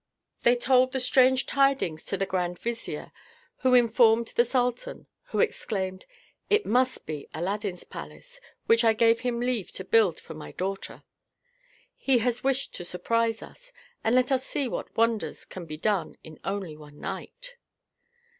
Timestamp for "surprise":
12.83-13.43